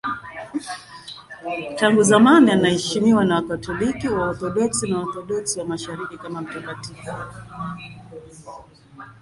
Tangu 1.77 2.03
zamani 2.03 2.51
anaheshimiwa 2.51 3.25
na 3.25 3.35
Wakatoliki, 3.35 4.07
Waorthodoksi 4.07 4.89
na 4.89 4.97
Waorthodoksi 4.97 5.59
wa 5.59 5.65
Mashariki 5.65 6.17
kama 6.17 6.41
mtakatifu. 6.41 7.13